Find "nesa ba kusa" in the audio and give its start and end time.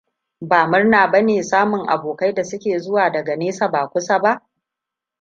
3.35-4.19